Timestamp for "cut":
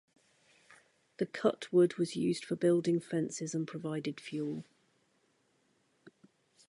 1.27-1.71